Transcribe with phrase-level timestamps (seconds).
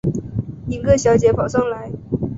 [0.67, 1.91] 一个小姐跑上来